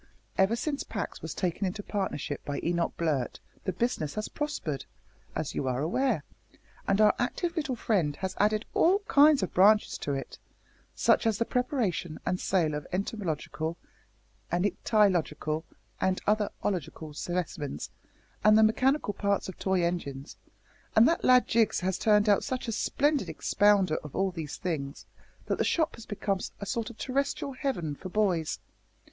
Ever 0.35 0.55
since 0.55 0.83
Pax 0.83 1.21
was 1.21 1.35
taken 1.35 1.67
into 1.67 1.83
partnership 1.83 2.43
by 2.43 2.57
Mr 2.59 2.63
Enoch 2.63 2.97
Blurt 2.97 3.39
the 3.65 3.71
business 3.71 4.15
has 4.15 4.29
prospered, 4.29 4.85
as 5.35 5.53
you 5.53 5.67
are 5.67 5.79
aware, 5.83 6.23
and 6.87 6.99
our 6.99 7.13
active 7.19 7.55
little 7.55 7.75
friend 7.75 8.15
has 8.15 8.33
added 8.39 8.65
all 8.73 9.03
kinds 9.07 9.43
of 9.43 9.53
branches 9.53 9.99
to 9.99 10.13
it 10.15 10.39
such 10.95 11.27
as 11.27 11.37
the 11.37 11.45
preparation 11.45 12.19
and 12.25 12.39
sale 12.39 12.73
of 12.73 12.87
entomological, 12.91 13.77
and 14.51 14.65
ichthyological, 14.65 15.65
and 15.99 16.19
other 16.25 16.49
ological 16.63 17.13
specimens, 17.13 17.91
and 18.43 18.57
the 18.57 18.63
mechanical 18.63 19.13
parts 19.13 19.47
of 19.47 19.59
toy 19.59 19.83
engines; 19.83 20.35
and 20.95 21.07
that 21.07 21.23
lad 21.23 21.47
Jiggs 21.47 21.81
has 21.81 21.99
turned 21.99 22.27
out 22.27 22.43
such 22.43 22.67
a 22.67 22.71
splendid 22.71 23.29
expounder 23.29 23.97
of 23.97 24.15
all 24.15 24.31
these 24.31 24.57
things, 24.57 25.05
that 25.45 25.59
the 25.59 25.63
shop 25.63 25.93
has 25.93 26.07
become 26.07 26.39
a 26.59 26.65
sort 26.65 26.89
of 26.89 26.97
terrestrial 26.97 27.53
heaven 27.53 27.93
for 27.93 28.09
boys. 28.09 28.57